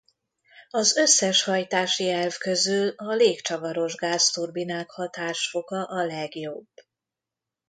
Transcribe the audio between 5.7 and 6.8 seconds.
a legjobb.